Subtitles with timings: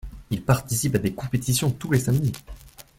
[0.31, 2.33] Il participe à des compétitions tous les samedis.